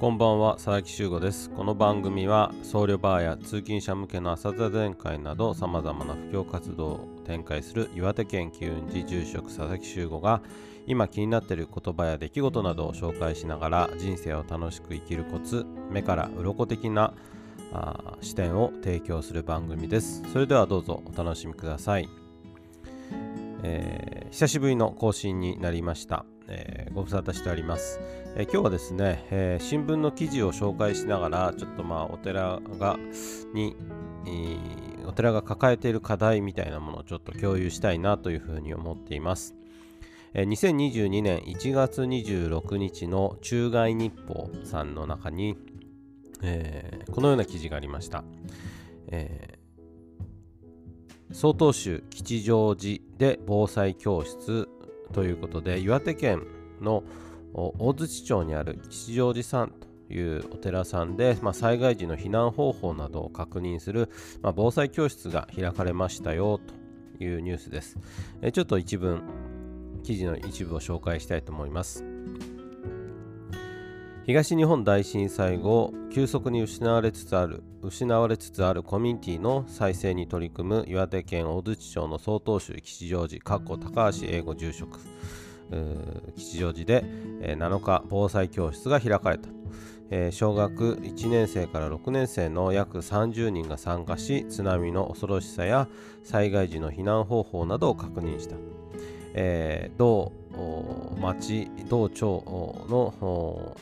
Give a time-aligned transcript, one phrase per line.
[0.00, 0.54] こんばんは。
[0.54, 10.40] 佐々木修吾ですこの番組は僧侶バーや通勤者向けの朝座禅会などさまざまな布教活動を展開する岩手県機運寺住職佐々木修吾が
[10.86, 17.12] 今気になっている言葉や出来事などを紹介しながら人生を楽しく生きるコツ目から鱗的な
[17.74, 20.22] あ視点を提供する番組です。
[20.32, 22.08] それではどうぞお楽しみください、
[23.62, 26.24] えー、久しぶりの更新になりました。
[26.50, 28.00] えー、ご無沙汰しております、
[28.36, 32.98] えー、今日はですね、えー、新聞の記事を紹介しながらちょっとまあお寺が
[33.54, 33.76] に、
[35.06, 39.54] お寺が抱えている課題みたいなものをちょっと共有したいなというふうに思っています、
[40.34, 45.56] え2022年1月26日の中外日報さんの中に、
[46.42, 48.24] えこのような記事がありました、
[49.08, 49.58] え
[51.32, 54.68] 曹洞宗吉祥寺で防災教室
[55.12, 56.46] ということで岩手県
[56.80, 57.04] の
[57.52, 64.10] 大槌町にある吉祥寺さんというお寺さんで、まあ、災害時の避難方法などを確認する、
[64.42, 66.74] まあ、防災教室が開かれましたよと
[67.22, 67.98] いうニュースです。
[68.42, 69.22] えちょっと一文
[70.02, 72.09] 記事の一部を紹介したいと思います。
[74.30, 83.76] 東日本大震災後急速に失われつつある失われつつあるコミュニティの再生に取り組む岩手県大槌町の曹洞宗吉祥寺高
[84.12, 85.00] 橋英語住職
[86.36, 87.04] 吉祥寺で、
[87.42, 89.48] え7日防災教室が開かれた、
[90.10, 95.88] え小学1年生から6年生の約30人が参加し津波の恐ろしさや
[96.22, 98.54] 災害時の避難方法などを確認した、
[99.34, 100.30] えー、同
[101.20, 102.44] 町同町
[102.88, 103.76] の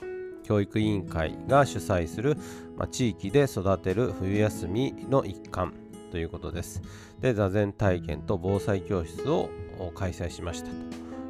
[0.49, 2.39] 教育委員会が主催する、
[2.79, 5.75] まあ、地域で育てる冬休みの一環
[6.11, 6.81] ということです。
[7.21, 9.51] で、座禅体験と防災教室を
[9.95, 10.71] 開催しました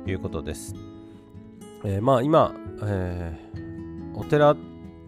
[0.04, 0.76] ということです。
[1.84, 4.54] えー、まあ今、えー、お寺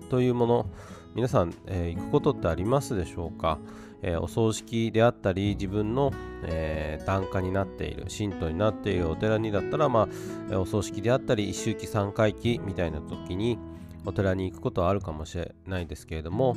[0.08, 0.66] というもの、
[1.14, 3.60] 皆さん、えー、行くことってありますでしょうか、
[4.02, 6.12] えー、お葬式であったり自分の、
[6.44, 10.08] えー、檀家になっている神道になっているお寺にだったら、ま
[10.52, 13.58] あ、お葬式であったり一周期三回忌みたいな時に、
[14.06, 16.56] お寺に行くことはあるかもしれないですけれども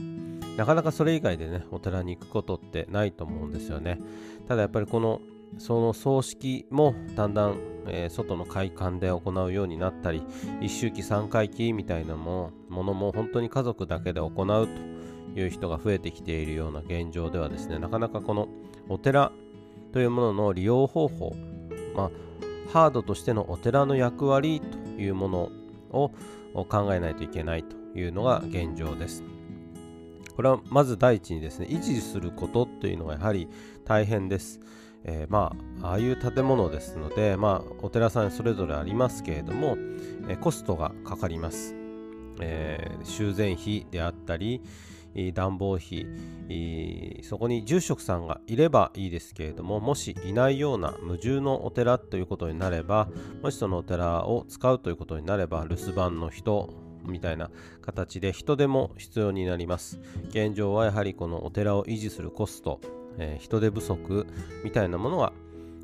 [0.57, 3.99] なかなかそれ以外でねお寺に行くことってないと思うんですよね。
[4.47, 5.21] ただやっぱりこの
[5.57, 10.23] その葬式もだんだん、えー、外の会館で行うようになったり
[10.61, 14.67] 一周期三回忌みたいなものも本当に家族だけで行う
[15.35, 18.47] という人が増えてきているような現状ではですねなかなかこの
[18.89, 19.31] お寺
[19.91, 21.35] というものの利用方法
[21.95, 22.11] まあ
[22.71, 25.49] ハードとしてのお寺の役割というもの
[25.91, 26.11] を
[26.53, 29.23] 考えないといけないというのが現状です。
[30.35, 33.47] これはまず第一にですね、維持することというのがやはり
[33.85, 34.59] 大変です。
[35.05, 39.75] えー、まあ、ああいう建物ですので、まあ、お寺さんそれぞれありますけれども、
[40.29, 41.82] えー、コストがかかります。
[42.41, 44.61] えー、修繕費であったり、
[45.33, 46.07] 暖房費
[47.21, 53.07] そこに住職さんがいればいいですけれどももしいないような無住のお寺ということになれば
[53.41, 56.73] もしそのお寺を使うということになれば留守番の人
[57.05, 57.51] みたいな
[57.81, 62.79] 形で人手も必要になります現状はやはりこのお寺を維持するコスト、
[63.17, 64.25] えー、人手不足
[64.63, 65.33] みたいなものが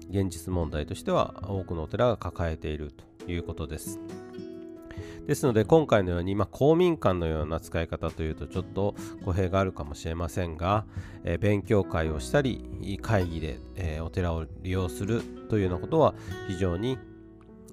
[0.09, 2.91] 現実問題としては多くのお寺が抱えている
[3.25, 3.99] ということです。
[5.29, 10.87] ですので今回のように、まあ、公民館のような使い方というとちょっと語弊があるかもしれませんが、
[11.23, 16.15] えー、勉強会をしたり会議で、えー、お寺を利用するというようなことは
[16.47, 16.97] 非常に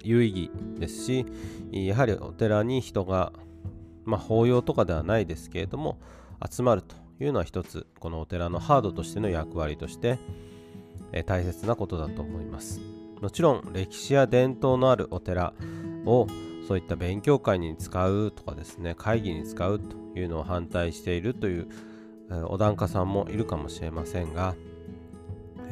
[0.04, 1.24] 有意義ですし
[1.72, 3.32] やはりお寺に人が、
[4.04, 5.98] まあ、法要とかではないですけれども
[6.46, 10.18] 集まるというのは一つこのお寺のハードとしての役割として、
[11.12, 12.82] えー、大切なことだと思います。
[13.22, 15.54] もちろん歴史や伝統のあるお寺
[16.04, 16.26] を
[16.66, 21.68] そういった勉強会に使うとかですね会議に使うというのを反対しているという、
[22.48, 24.56] お檀家さんもいるかもしれませんが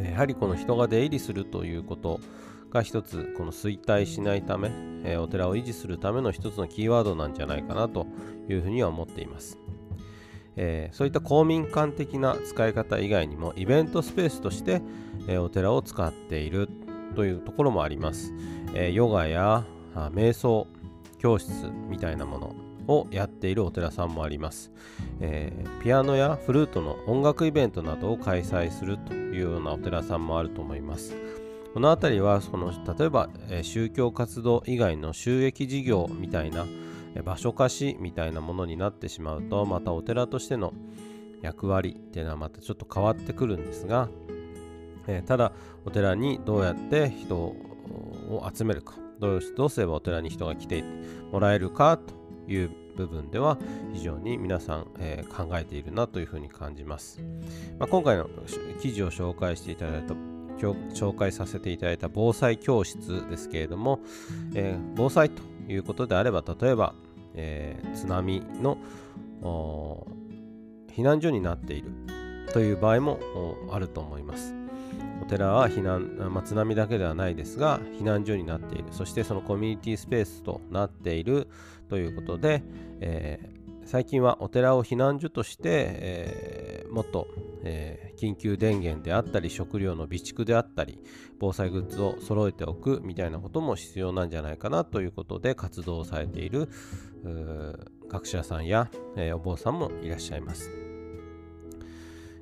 [0.02, 2.20] やはりこの人が出入りするということ
[2.70, 4.70] が一つこの衰退しないため、
[5.04, 8.06] え、お寺を維持するための一つのキーワードなんじゃないかなと
[8.48, 9.58] いうふうには思っています。
[10.56, 14.82] えー、そういった公民館的な使い方以外にもイベントスペースとして、
[15.28, 16.68] え、お寺を使っている
[17.14, 18.32] というところもあります。
[18.74, 19.64] え、ヨガや
[19.94, 20.66] 瞑想
[21.24, 22.54] 教室みたいなもの
[22.86, 24.70] をやっているお寺さんもあります、
[25.20, 31.16] えー、ピアノやフルートの音楽イベントなどを開催するというようなお寺さんもあると思います。
[31.72, 36.66] この辺りはその例えば、えー、宗教活動以外の収益事業みたいな、
[37.14, 40.74] えー、場所貸しみたいなものになってしまうとまたお寺としての
[41.40, 44.10] 役割っていうのはまたちょっと変わってくるんですが、
[45.06, 45.52] えー、ただ
[45.86, 47.56] お寺にどうやって人を
[48.54, 49.03] 集めるか。
[49.20, 50.84] どうどうすればお寺に人が来て
[51.32, 52.14] もらえるかと
[52.50, 53.58] いう部分では
[53.92, 57.20] 非常に皆さん、えー、考えているなというふうに感じます、
[57.78, 58.28] まあ、今回の
[58.80, 60.14] 記事を紹介していただいた
[60.58, 64.00] 紹介させていただいた防災教室ですけれども、
[64.54, 66.94] えー、防災ということであれば例えば、
[67.34, 68.78] えー、津波の
[70.96, 71.90] 避難所になっている
[72.52, 73.18] という場合も
[73.70, 74.63] あると思います。
[75.22, 81.48] お寺は避難、まあ、津波だけではないですが避難所になっているそしてそのコミュニティスペースとなっている
[81.88, 82.62] ということで、
[83.00, 87.26] えー、最近はお寺を避難所として、えー、もっと、
[87.62, 90.98] えー、緊急電源であったり食料の備蓄であったり
[91.40, 96.68] 防災グッズを揃えておくみたいなことも必要なんじゃないかなということで活動されている
[98.08, 100.83] 学者さんや、えお坊さんもいらっしゃいます。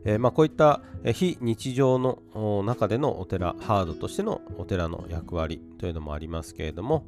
[0.05, 0.81] えー、まあ、こういった
[1.15, 7.05] 非日常の中でのお寺ハードとしてのお寺の役割というのもありますけれども、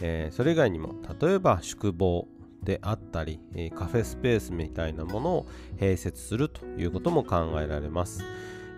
[0.00, 2.28] えー、それ以外にも例えば宿坊
[2.62, 5.46] であったり、えカフェスペースみたいなものを
[5.78, 8.24] 併設するということも考えられます。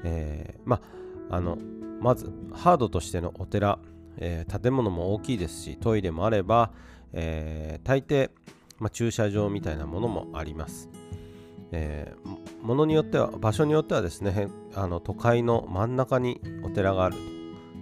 [0.05, 0.83] えー、ま
[1.31, 1.59] あ、あの
[2.01, 3.79] まずハードとしてのお寺、
[4.19, 6.73] え建物も大きいですしトイレもあれば、
[7.15, 8.31] え大抵、
[8.79, 10.91] まあ、駐車場みたいなものもあります。
[11.73, 17.17] えー、ものによっては場所によってはですねあの都会の真ん中にお寺がある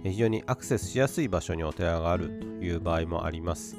[0.03, 3.75] 非常にアクセスしやすい場所にお寺があるという場合もあります。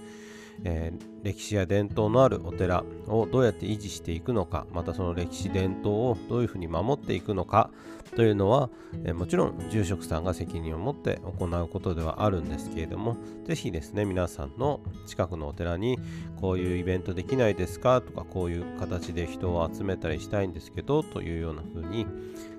[0.65, 7.71] えー、歴史や伝統のあるお寺をどうやって維持していくのかまたその歴史伝統をどういうふうに守っていくのか
[8.17, 8.71] というのは、
[9.05, 15.99] え、もちろん住職さんが責任を持って行うことではあるんですけれども是非ですね皆さんの近くのお寺に
[16.41, 22.07] こういうイベントできないですかとかこういう形で人を集めたりしたいんですけどというような風に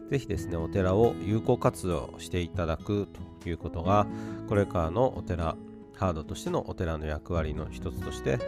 [0.10, 3.08] ぜひですねお寺を有効活用していただく
[3.42, 4.08] ということが
[4.48, 5.56] これからのお寺
[6.02, 8.40] ハードとしてのお寺の役割の一つとして、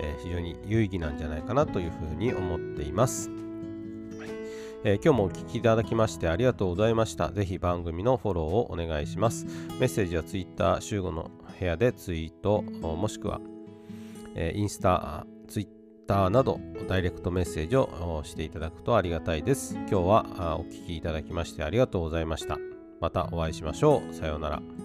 [0.00, 3.30] え、非常に有意義なんじゃないかなというふうに思っています。
[4.84, 7.30] えー、今日もお聴きいただきましてありがとうございました。
[7.30, 9.46] ぜひ番組のフォローをお願いします。
[9.78, 13.40] メッセージは Twitter 集合の部屋でツイート、もしくは、
[14.34, 15.68] えー、インスタ、ツイッ
[16.08, 16.58] ターなど
[16.88, 19.76] ダイレクトメッセージをしていただくとありがたいです。
[19.76, 22.58] 今日はお聴きいただきましてありがとうございました。
[23.00, 24.14] またお会いしましょう。
[24.14, 24.81] さようなら。